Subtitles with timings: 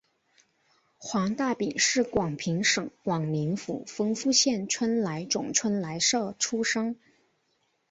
[0.97, 6.95] 黄大秉是广平省广宁府丰富县春来总春来社出生。